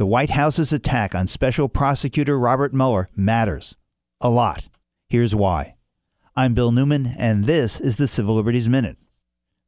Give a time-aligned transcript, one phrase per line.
[0.00, 3.76] The White House's attack on Special Prosecutor Robert Mueller matters.
[4.22, 4.66] A lot.
[5.10, 5.74] Here's why.
[6.34, 8.96] I'm Bill Newman, and this is the Civil Liberties Minute.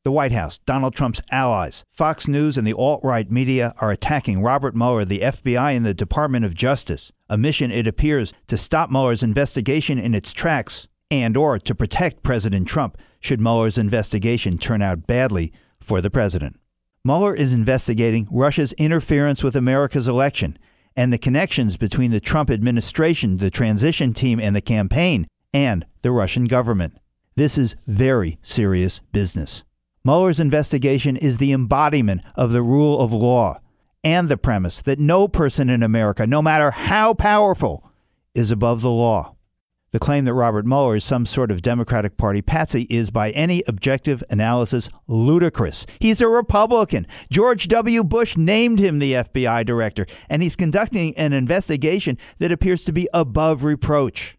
[0.04, 4.40] The White House, Donald Trump's allies, Fox News, and the alt right media are attacking
[4.40, 8.90] Robert Mueller, the FBI, and the Department of Justice, a mission, it appears, to stop
[8.90, 14.80] Mueller's investigation in its tracks and or to protect President Trump should Mueller's investigation turn
[14.80, 16.58] out badly for the president.
[17.04, 20.56] Mueller is investigating Russia's interference with America's election
[20.94, 26.12] and the connections between the Trump administration, the transition team, and the campaign, and the
[26.12, 26.96] Russian government.
[27.34, 29.64] This is very serious business.
[30.04, 33.58] Mueller's investigation is the embodiment of the rule of law
[34.04, 37.90] and the premise that no person in America, no matter how powerful,
[38.32, 39.34] is above the law.
[39.92, 43.62] The claim that Robert Mueller is some sort of Democratic Party patsy is, by any
[43.68, 45.84] objective analysis, ludicrous.
[46.00, 47.06] He's a Republican.
[47.30, 48.02] George W.
[48.02, 53.06] Bush named him the FBI director, and he's conducting an investigation that appears to be
[53.12, 54.38] above reproach.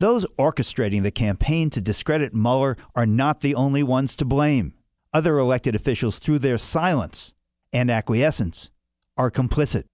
[0.00, 4.72] Those orchestrating the campaign to discredit Mueller are not the only ones to blame.
[5.12, 7.34] Other elected officials, through their silence
[7.70, 8.70] and acquiescence,
[9.18, 9.84] are complicit.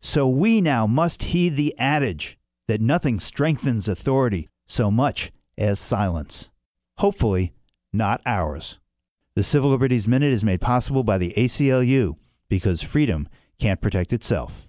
[0.00, 6.50] So we now must heed the adage that nothing strengthens authority so much as silence.
[6.98, 7.52] Hopefully,
[7.92, 8.78] not ours.
[9.34, 12.16] The Civil Liberties Minute is made possible by the ACLU
[12.48, 14.67] because freedom can't protect itself.